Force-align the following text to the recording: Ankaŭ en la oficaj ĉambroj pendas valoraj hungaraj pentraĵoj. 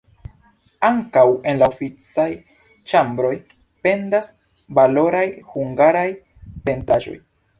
Ankaŭ 0.87 1.23
en 1.51 1.59
la 1.63 1.67
oficaj 1.73 2.25
ĉambroj 2.93 3.33
pendas 3.87 4.33
valoraj 4.81 5.23
hungaraj 5.53 6.09
pentraĵoj. 6.71 7.17